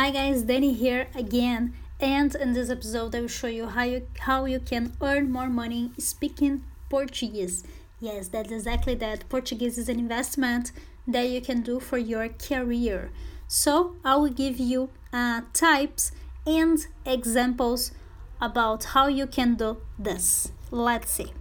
Hi 0.00 0.10
guys, 0.10 0.44
Danny 0.44 0.72
here 0.72 1.08
again, 1.14 1.74
and 2.00 2.34
in 2.34 2.54
this 2.54 2.70
episode 2.70 3.14
I 3.14 3.20
will 3.20 3.28
show 3.28 3.48
you 3.48 3.66
how 3.66 3.82
you 3.82 4.06
how 4.20 4.46
you 4.46 4.58
can 4.58 4.94
earn 5.02 5.30
more 5.30 5.50
money 5.50 5.92
speaking 5.98 6.64
Portuguese. 6.88 7.64
Yes, 8.00 8.28
that's 8.28 8.50
exactly 8.50 8.94
that. 8.94 9.28
Portuguese 9.28 9.76
is 9.76 9.90
an 9.90 9.98
investment 9.98 10.72
that 11.06 11.28
you 11.28 11.42
can 11.42 11.60
do 11.60 11.80
for 11.80 11.98
your 11.98 12.30
career. 12.30 13.10
So 13.46 13.96
I 14.02 14.16
will 14.16 14.32
give 14.32 14.56
you 14.58 14.88
uh, 15.12 15.42
types 15.52 16.12
and 16.46 16.78
examples 17.04 17.92
about 18.40 18.84
how 18.94 19.06
you 19.08 19.26
can 19.26 19.54
do 19.54 19.82
this. 19.98 20.50
Let's 20.70 21.10
see. 21.10 21.34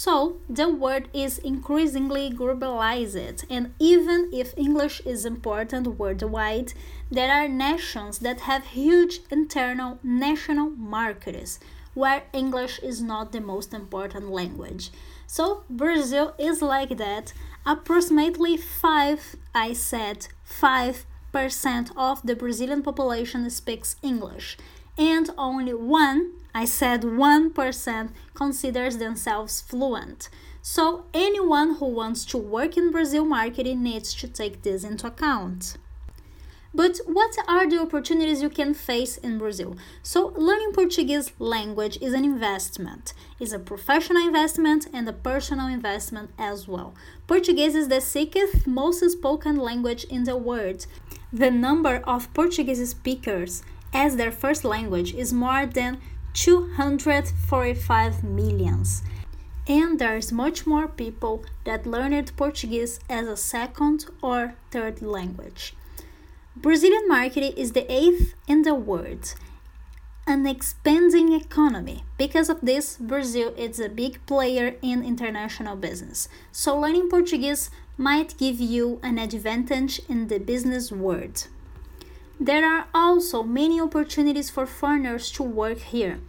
So, 0.00 0.36
the 0.48 0.68
word 0.68 1.08
is 1.12 1.38
increasingly 1.38 2.30
globalized, 2.30 3.44
and 3.50 3.74
even 3.80 4.30
if 4.32 4.56
English 4.56 5.00
is 5.04 5.24
important 5.24 5.98
worldwide, 5.98 6.72
there 7.10 7.32
are 7.32 7.48
nations 7.48 8.20
that 8.20 8.42
have 8.42 8.64
huge 8.66 9.18
internal 9.28 9.98
national 10.04 10.70
markets 10.70 11.58
where 11.94 12.22
English 12.32 12.78
is 12.78 13.02
not 13.02 13.32
the 13.32 13.40
most 13.40 13.74
important 13.74 14.30
language. 14.30 14.92
So, 15.26 15.64
Brazil 15.68 16.32
is 16.38 16.62
like 16.62 16.96
that. 16.98 17.32
Approximately 17.66 18.56
5, 18.56 19.34
I 19.52 19.72
said 19.72 20.28
5% 20.46 21.90
of 21.96 22.22
the 22.22 22.36
Brazilian 22.36 22.84
population 22.84 23.50
speaks 23.50 23.96
English, 24.00 24.58
and 24.96 25.28
only 25.36 25.74
1 25.74 26.37
I 26.54 26.64
said 26.64 27.02
1% 27.02 28.10
considers 28.34 28.96
themselves 28.96 29.60
fluent. 29.60 30.28
So 30.62 31.06
anyone 31.14 31.76
who 31.76 31.86
wants 31.86 32.24
to 32.26 32.38
work 32.38 32.76
in 32.76 32.90
Brazil 32.90 33.24
marketing 33.24 33.82
needs 33.82 34.14
to 34.14 34.28
take 34.28 34.62
this 34.62 34.84
into 34.84 35.06
account. 35.06 35.76
But 36.74 36.98
what 37.06 37.34
are 37.48 37.68
the 37.68 37.80
opportunities 37.80 38.42
you 38.42 38.50
can 38.50 38.74
face 38.74 39.16
in 39.16 39.38
Brazil? 39.38 39.76
So, 40.02 40.34
learning 40.36 40.72
Portuguese 40.74 41.32
language 41.38 41.96
is 42.02 42.12
an 42.12 42.24
investment. 42.24 43.14
It's 43.40 43.52
a 43.52 43.58
professional 43.58 44.22
investment 44.22 44.86
and 44.92 45.08
a 45.08 45.14
personal 45.14 45.66
investment 45.66 46.30
as 46.38 46.68
well. 46.68 46.94
Portuguese 47.26 47.74
is 47.74 47.88
the 47.88 48.02
sixth 48.02 48.66
most 48.66 49.02
spoken 49.10 49.56
language 49.56 50.04
in 50.04 50.24
the 50.24 50.36
world. 50.36 50.86
The 51.32 51.50
number 51.50 51.96
of 52.04 52.32
Portuguese 52.34 52.86
speakers 52.90 53.62
as 53.94 54.16
their 54.16 54.30
first 54.30 54.62
language 54.62 55.14
is 55.14 55.32
more 55.32 55.64
than 55.64 55.98
245 56.38 58.22
millions. 58.22 59.02
And 59.66 59.98
there's 59.98 60.30
much 60.30 60.66
more 60.66 60.86
people 60.86 61.44
that 61.64 61.84
learned 61.84 62.36
Portuguese 62.36 63.00
as 63.10 63.26
a 63.26 63.36
second 63.36 64.06
or 64.22 64.54
third 64.70 65.02
language. 65.02 65.74
Brazilian 66.56 67.08
market 67.08 67.58
is 67.58 67.72
the 67.72 67.92
eighth 67.92 68.34
in 68.46 68.62
the 68.62 68.74
world, 68.74 69.34
an 70.26 70.46
expanding 70.46 71.32
economy. 71.32 72.04
Because 72.16 72.48
of 72.48 72.60
this, 72.60 72.96
Brazil 72.96 73.52
is 73.56 73.80
a 73.80 73.88
big 73.88 74.24
player 74.26 74.76
in 74.80 75.04
international 75.04 75.74
business. 75.76 76.28
So 76.52 76.78
learning 76.78 77.10
Portuguese 77.10 77.70
might 77.96 78.38
give 78.38 78.60
you 78.60 79.00
an 79.02 79.18
advantage 79.18 80.00
in 80.08 80.28
the 80.28 80.38
business 80.38 80.92
world. 80.92 81.48
There 82.40 82.64
are 82.64 82.86
also 82.94 83.42
many 83.42 83.80
opportunities 83.80 84.48
for 84.48 84.64
foreigners 84.64 85.30
to 85.32 85.42
work 85.42 85.78
here. 85.78 86.20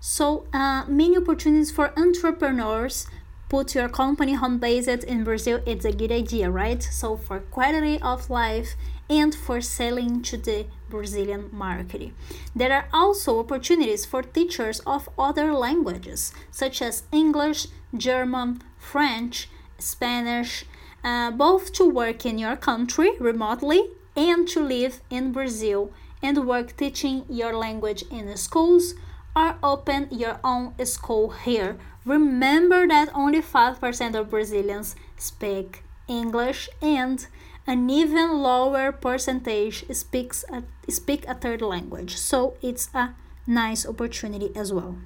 So, 0.00 0.46
uh, 0.52 0.84
many 0.88 1.16
opportunities 1.16 1.70
for 1.70 1.92
entrepreneurs. 1.96 3.06
Put 3.48 3.74
your 3.74 3.88
company 3.88 4.32
home 4.32 4.58
based 4.58 5.04
in 5.04 5.22
Brazil, 5.22 5.60
it's 5.64 5.84
a 5.84 5.92
good 5.92 6.10
idea, 6.10 6.50
right? 6.50 6.82
So, 6.82 7.16
for 7.16 7.38
quality 7.38 8.00
of 8.00 8.28
life 8.28 8.74
and 9.08 9.32
for 9.34 9.60
selling 9.60 10.22
to 10.22 10.36
the 10.36 10.66
Brazilian 10.90 11.48
market. 11.52 12.12
There 12.56 12.72
are 12.72 12.88
also 12.92 13.38
opportunities 13.38 14.04
for 14.04 14.22
teachers 14.22 14.80
of 14.80 15.08
other 15.16 15.54
languages, 15.54 16.32
such 16.50 16.82
as 16.82 17.04
English, 17.12 17.68
German, 17.96 18.62
French, 18.78 19.48
Spanish, 19.78 20.64
uh, 21.04 21.30
both 21.30 21.72
to 21.74 21.88
work 21.88 22.26
in 22.26 22.38
your 22.38 22.56
country 22.56 23.12
remotely 23.20 23.90
and 24.16 24.46
to 24.48 24.60
live 24.60 25.00
in 25.10 25.32
Brazil 25.32 25.92
and 26.22 26.46
work 26.46 26.76
teaching 26.76 27.24
your 27.28 27.54
language 27.54 28.04
in 28.10 28.36
schools 28.36 28.94
or 29.34 29.56
open 29.62 30.08
your 30.10 30.38
own 30.44 30.74
school 30.84 31.30
here. 31.30 31.76
Remember 32.04 32.86
that 32.86 33.10
only 33.14 33.40
5% 33.40 34.14
of 34.14 34.30
Brazilians 34.30 34.96
speak 35.16 35.84
English 36.08 36.68
and 36.80 37.26
an 37.66 37.88
even 37.88 38.42
lower 38.42 38.90
percentage 38.92 39.84
speaks 39.92 40.44
a, 40.52 40.64
speak 40.90 41.24
a 41.26 41.34
third 41.34 41.62
language. 41.62 42.16
So 42.16 42.56
it's 42.60 42.90
a 42.92 43.14
nice 43.46 43.86
opportunity 43.86 44.50
as 44.56 44.72
well. 44.72 44.96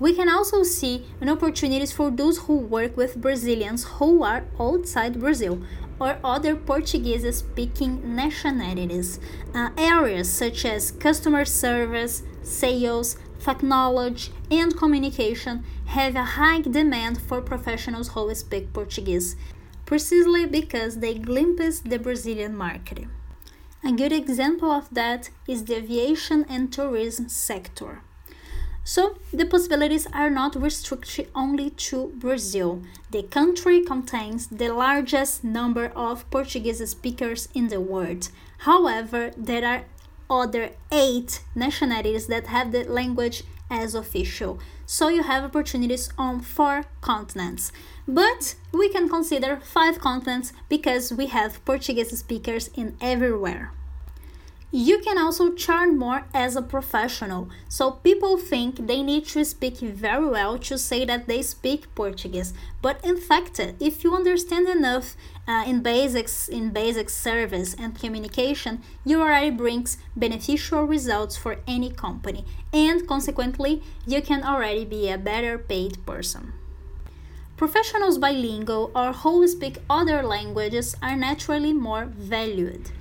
We 0.00 0.14
can 0.14 0.28
also 0.28 0.62
see 0.62 1.06
an 1.20 1.28
opportunities 1.28 1.92
for 1.92 2.10
those 2.10 2.38
who 2.38 2.56
work 2.56 2.96
with 2.96 3.20
Brazilians 3.20 3.84
who 3.84 4.22
are 4.24 4.44
outside 4.58 5.20
Brazil 5.20 5.62
or 6.00 6.18
other 6.24 6.56
Portuguese 6.56 7.36
speaking 7.36 8.16
nationalities. 8.16 9.20
Uh, 9.54 9.70
areas 9.76 10.32
such 10.32 10.64
as 10.64 10.90
customer 10.90 11.44
service, 11.44 12.22
sales, 12.42 13.16
technology, 13.38 14.32
and 14.50 14.76
communication 14.76 15.64
have 15.86 16.16
a 16.16 16.24
high 16.24 16.60
demand 16.60 17.20
for 17.20 17.40
professionals 17.40 18.08
who 18.08 18.34
speak 18.34 18.72
Portuguese, 18.72 19.36
precisely 19.84 20.46
because 20.46 20.98
they 20.98 21.14
glimpse 21.14 21.80
the 21.80 21.98
Brazilian 21.98 22.56
market. 22.56 23.06
A 23.84 23.92
good 23.92 24.12
example 24.12 24.70
of 24.70 24.88
that 24.92 25.30
is 25.48 25.64
the 25.64 25.76
aviation 25.76 26.44
and 26.48 26.72
tourism 26.72 27.28
sector. 27.28 28.02
So 28.84 29.18
the 29.32 29.46
possibilities 29.46 30.06
are 30.12 30.30
not 30.30 30.56
restricted 30.56 31.28
only 31.34 31.70
to 31.88 32.12
Brazil. 32.16 32.82
The 33.10 33.22
country 33.22 33.84
contains 33.84 34.46
the 34.48 34.72
largest 34.72 35.44
number 35.44 35.92
of 35.94 36.28
Portuguese 36.30 36.88
speakers 36.90 37.48
in 37.54 37.68
the 37.68 37.80
world. 37.80 38.30
However, 38.58 39.32
there 39.36 39.64
are 39.64 39.84
other 40.28 40.70
eight 40.92 41.40
nationalities 41.54 42.26
that 42.28 42.46
have 42.46 42.72
the 42.72 42.84
language 42.84 43.42
as 43.70 43.94
official. 43.94 44.58
So 44.86 45.08
you 45.08 45.22
have 45.22 45.44
opportunities 45.44 46.10
on 46.18 46.40
four 46.40 46.84
continents. 47.00 47.70
But 48.08 48.56
we 48.72 48.88
can 48.88 49.08
consider 49.08 49.60
five 49.62 50.00
continents 50.00 50.52
because 50.68 51.12
we 51.12 51.26
have 51.26 51.64
Portuguese 51.64 52.18
speakers 52.18 52.68
in 52.74 52.96
everywhere. 53.00 53.72
You 54.72 55.00
can 55.00 55.18
also 55.18 55.52
charge 55.52 55.90
more 55.90 56.26
as 56.32 56.54
a 56.54 56.62
professional. 56.62 57.48
So 57.68 57.90
people 57.90 58.36
think 58.36 58.86
they 58.86 59.02
need 59.02 59.26
to 59.26 59.44
speak 59.44 59.78
very 59.78 60.28
well 60.28 60.58
to 60.58 60.78
say 60.78 61.04
that 61.06 61.26
they 61.26 61.42
speak 61.42 61.92
Portuguese. 61.96 62.54
But 62.80 63.04
in 63.04 63.16
fact, 63.16 63.58
if 63.80 64.04
you 64.04 64.14
understand 64.14 64.68
enough 64.68 65.16
uh, 65.48 65.64
in 65.66 65.82
basics 65.82 66.46
in 66.46 66.70
basic 66.70 67.10
service 67.10 67.74
and 67.74 67.98
communication, 67.98 68.82
you 69.04 69.20
already 69.20 69.50
brings 69.50 69.98
beneficial 70.14 70.84
results 70.84 71.36
for 71.36 71.56
any 71.66 71.90
company, 71.90 72.44
and 72.72 73.08
consequently, 73.08 73.82
you 74.06 74.22
can 74.22 74.44
already 74.44 74.84
be 74.84 75.10
a 75.10 75.18
better 75.18 75.58
paid 75.58 76.06
person. 76.06 76.52
Professionals 77.56 78.18
bilingual 78.18 78.92
or 78.94 79.12
who 79.12 79.46
speak 79.48 79.78
other 79.90 80.22
languages 80.22 80.94
are 81.02 81.16
naturally 81.16 81.72
more 81.72 82.04
valued. 82.04 82.92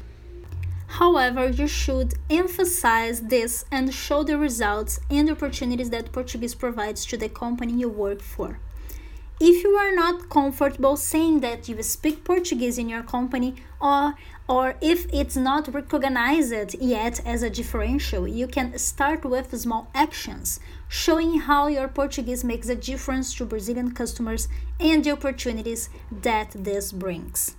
However, 0.94 1.48
you 1.48 1.68
should 1.68 2.16
emphasize 2.30 3.22
this 3.22 3.64
and 3.72 3.94
show 3.94 4.24
the 4.24 4.38
results 4.38 5.00
and 5.10 5.30
opportunities 5.30 5.92
that 5.92 6.12
Portuguese 6.12 6.56
provides 6.56 7.06
to 7.06 7.16
the 7.16 7.30
company 7.30 7.74
you 7.74 7.90
work 7.90 8.22
for. 8.22 8.60
If 9.40 9.64
you 9.64 9.76
are 9.76 9.96
not 9.96 10.30
comfortable 10.30 10.98
saying 10.98 11.40
that 11.42 11.70
you 11.70 11.82
speak 11.84 12.26
Portuguese 12.26 12.78
in 12.78 12.90
your 12.90 13.04
company 13.04 13.56
or 13.80 14.16
or 14.50 14.76
if 14.82 15.06
it's 15.14 15.38
not 15.38 15.74
recognized 15.74 16.76
yet 16.82 17.22
as 17.24 17.44
a 17.44 17.52
differential, 17.52 18.28
you 18.28 18.48
can 18.48 18.78
start 18.80 19.24
with 19.24 19.58
small 19.58 19.88
actions 19.94 20.60
showing 20.90 21.40
how 21.42 21.68
your 21.68 21.88
Portuguese 21.88 22.44
makes 22.44 22.68
a 22.68 22.76
difference 22.76 23.34
to 23.36 23.46
Brazilian 23.46 23.92
customers 23.92 24.48
and 24.80 25.04
the 25.06 25.12
opportunities 25.12 25.90
that 26.12 26.50
this 26.56 26.92
brings. 26.92 27.56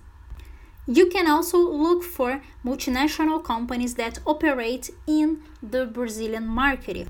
You 0.87 1.09
can 1.09 1.29
also 1.29 1.59
look 1.59 2.03
for 2.03 2.41
multinational 2.65 3.43
companies 3.43 3.93
that 3.95 4.17
operate 4.25 4.89
in 5.05 5.41
the 5.61 5.85
Brazilian 5.85 6.47
market, 6.47 7.07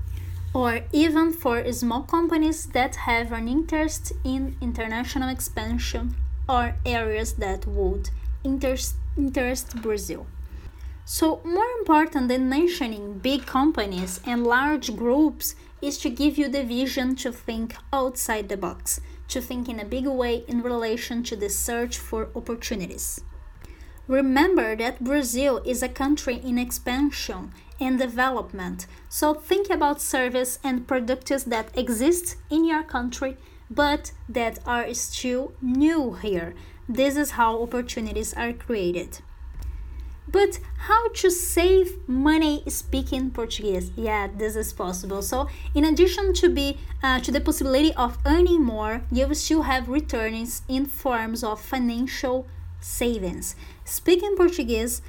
or 0.52 0.80
even 0.92 1.32
for 1.32 1.72
small 1.72 2.02
companies 2.02 2.66
that 2.66 2.96
have 2.96 3.32
an 3.32 3.48
interest 3.48 4.12
in 4.24 4.56
international 4.60 5.30
expansion 5.30 6.14
or 6.46 6.74
areas 6.84 7.32
that 7.34 7.66
would 7.66 8.10
interest, 8.44 8.96
interest 9.16 9.80
Brazil. 9.80 10.26
So, 11.06 11.40
more 11.42 11.70
important 11.78 12.28
than 12.28 12.50
mentioning 12.50 13.20
big 13.20 13.46
companies 13.46 14.20
and 14.26 14.46
large 14.46 14.94
groups 14.94 15.54
is 15.80 15.96
to 15.98 16.10
give 16.10 16.36
you 16.36 16.48
the 16.48 16.62
vision 16.62 17.16
to 17.16 17.32
think 17.32 17.74
outside 17.90 18.50
the 18.50 18.58
box, 18.58 19.00
to 19.28 19.40
think 19.40 19.66
in 19.66 19.80
a 19.80 19.86
big 19.86 20.06
way 20.06 20.44
in 20.46 20.62
relation 20.62 21.22
to 21.24 21.36
the 21.36 21.48
search 21.48 21.96
for 21.96 22.28
opportunities. 22.36 23.22
Remember 24.08 24.76
that 24.76 25.04
Brazil 25.04 25.62
is 25.64 25.82
a 25.82 25.88
country 25.88 26.40
in 26.44 26.58
expansion 26.58 27.52
and 27.80 27.98
development, 27.98 28.86
so 29.08 29.34
think 29.34 29.70
about 29.70 30.00
service 30.00 30.58
and 30.64 30.86
products 30.86 31.44
that 31.44 31.76
exist 31.76 32.36
in 32.50 32.64
your 32.64 32.82
country 32.82 33.36
but 33.74 34.12
that 34.28 34.58
are 34.66 34.92
still 34.94 35.52
new 35.60 36.14
here. 36.14 36.54
This 36.88 37.16
is 37.16 37.32
how 37.32 37.62
opportunities 37.62 38.34
are 38.34 38.52
created. 38.52 39.20
But 40.28 40.60
how 40.88 41.08
to 41.08 41.30
save 41.30 42.08
money 42.08 42.62
speaking 42.68 43.30
Portuguese? 43.30 43.90
Yeah, 43.96 44.28
this 44.34 44.56
is 44.56 44.72
possible. 44.72 45.20
So, 45.20 45.48
in 45.74 45.84
addition 45.84 46.32
to 46.34 46.48
be 46.48 46.78
uh, 47.02 47.20
to 47.20 47.30
the 47.30 47.40
possibility 47.40 47.92
of 47.94 48.18
earning 48.24 48.62
more, 48.62 49.02
you 49.10 49.32
still 49.34 49.62
have 49.62 49.88
returns 49.88 50.62
in 50.68 50.86
forms 50.86 51.44
of 51.44 51.60
financial 51.60 52.46
savings. 52.82 53.56
Speaking 53.84 54.36
Portuguese 54.36 55.02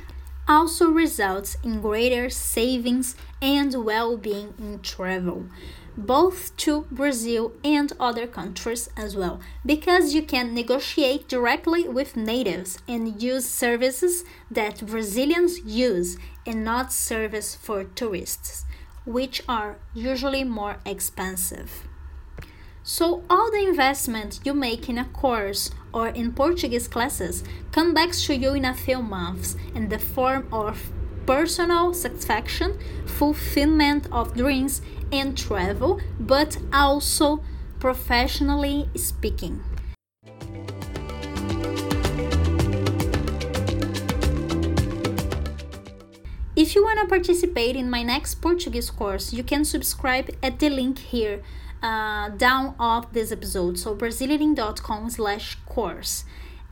also 0.47 0.89
results 0.89 1.57
in 1.63 1.81
greater 1.81 2.29
savings 2.29 3.15
and 3.41 3.85
well-being 3.85 4.53
in 4.57 4.79
travel 4.81 5.45
both 5.95 6.55
to 6.57 6.87
Brazil 6.89 7.53
and 7.63 7.93
other 7.99 8.27
countries 8.27 8.89
as 8.97 9.15
well, 9.15 9.39
because 9.65 10.13
you 10.13 10.23
can 10.23 10.53
negotiate 10.53 11.27
directly 11.27 11.87
with 11.87 12.15
natives 12.15 12.79
and 12.87 13.21
use 13.21 13.47
services 13.47 14.23
that 14.49 14.85
Brazilians 14.85 15.59
use 15.59 16.17
and 16.45 16.63
not 16.63 16.91
service 16.91 17.55
for 17.55 17.83
tourists, 17.83 18.65
which 19.05 19.41
are 19.47 19.77
usually 19.93 20.43
more 20.43 20.77
expensive. 20.85 21.87
So, 22.85 23.23
all 23.29 23.49
the 23.49 23.65
investment 23.65 24.41
you 24.43 24.53
make 24.53 24.89
in 24.89 24.97
a 24.97 25.05
course 25.05 25.71
or 25.93 26.09
in 26.09 26.33
Portuguese 26.33 26.89
classes 26.89 27.41
come 27.71 27.93
back 27.93 28.11
to 28.11 28.35
you 28.35 28.55
in 28.55 28.65
a 28.65 28.73
few 28.73 29.01
months 29.01 29.55
in 29.73 29.87
the 29.87 29.97
form 29.97 30.49
of 30.51 30.91
personal 31.25 31.93
satisfaction, 31.93 32.77
fulfillment 33.05 34.09
of 34.11 34.35
dreams, 34.35 34.81
and 35.13 35.37
travel, 35.37 36.01
but 36.19 36.57
also 36.73 37.41
professionally 37.79 38.89
speaking. 38.97 39.63
If 46.57 46.75
you 46.75 46.83
want 46.83 46.99
to 46.99 47.07
participate 47.07 47.77
in 47.77 47.89
my 47.89 48.03
next 48.03 48.35
Portuguese 48.41 48.89
course, 48.89 49.31
you 49.31 49.43
can 49.43 49.63
subscribe 49.63 50.35
at 50.43 50.59
the 50.59 50.69
link 50.69 50.99
here 50.99 51.41
uh, 51.83 52.29
down 52.29 52.73
of 52.79 53.13
this 53.13 53.31
episode, 53.31 53.77
so 53.77 53.95
brazilianing.com 53.95 55.09
slash 55.09 55.57
course. 55.65 56.23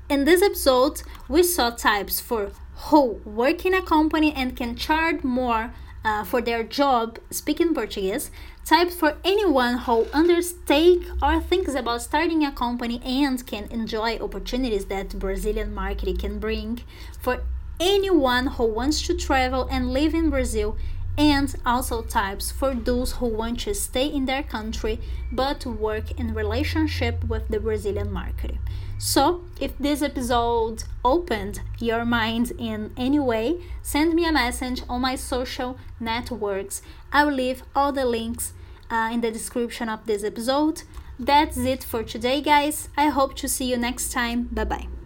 In 0.10 0.26
this 0.26 0.42
episode, 0.42 1.04
we 1.30 1.44
saw 1.44 1.70
types 1.70 2.20
for 2.20 2.52
who 2.86 3.22
work 3.26 3.66
in 3.66 3.74
a 3.74 3.82
company 3.82 4.34
and 4.34 4.56
can 4.56 4.76
charge 4.76 5.24
more 5.24 5.74
uh, 6.04 6.24
for 6.24 6.42
their 6.42 6.64
job 6.64 7.20
speaking 7.30 7.74
Portuguese, 7.74 8.32
types 8.66 8.96
for 8.96 9.18
anyone 9.24 9.78
who 9.80 10.06
understands 10.14 11.06
or 11.22 11.40
thinks 11.40 11.76
about 11.76 12.02
starting 12.02 12.44
a 12.44 12.52
company 12.52 13.02
and 13.06 13.46
can 13.46 13.66
enjoy 13.66 14.18
opportunities 14.18 14.86
that 14.86 15.20
Brazilian 15.20 15.74
market 15.74 16.20
can 16.20 16.40
bring, 16.40 16.82
for 17.20 17.44
anyone 17.80 18.48
who 18.48 18.66
wants 18.66 19.02
to 19.08 19.16
travel 19.16 19.68
and 19.70 19.92
live 19.92 20.14
in 20.14 20.30
Brazil, 20.30 20.78
and 21.18 21.56
also 21.66 22.02
types 22.02 22.52
for 22.52 22.74
those 22.74 23.14
who 23.14 23.28
want 23.28 23.60
to 23.62 23.74
stay 23.74 24.06
in 24.06 24.26
their 24.26 24.44
country 24.44 25.00
but 25.32 25.66
work 25.66 26.12
in 26.20 26.34
relationship 26.34 27.24
with 27.26 27.48
the 27.50 27.60
Brazilian 27.60 28.12
market. 28.12 28.56
So, 28.98 29.44
if 29.60 29.76
this 29.80 30.04
episode 30.04 30.84
opened 31.04 31.62
your 31.80 32.06
mind 32.06 32.52
in 32.60 32.92
any 32.96 33.20
way, 33.20 33.60
send 33.82 34.14
me 34.14 34.26
a 34.28 34.32
message 34.32 34.84
on 34.88 35.02
my 35.02 35.16
social 35.16 35.78
networks. 36.00 36.84
I 37.12 37.26
will 37.26 37.34
leave 37.34 37.64
all 37.76 37.92
the 37.92 38.06
links 38.06 38.54
uh, 38.92 39.10
in 39.12 39.22
the 39.22 39.32
description 39.32 39.90
of 39.90 40.06
this 40.06 40.24
episode. 40.24 40.84
That's 41.18 41.58
it 41.58 41.84
for 41.84 42.04
today, 42.04 42.42
guys. 42.42 42.90
I 42.96 43.10
hope 43.10 43.36
to 43.38 43.48
see 43.48 43.66
you 43.66 43.78
next 43.78 44.12
time. 44.12 44.50
Bye 44.52 44.66
bye. 44.66 45.01